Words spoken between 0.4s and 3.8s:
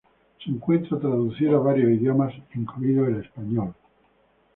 Se encuentra traducido a varios idiomas incluido el Español.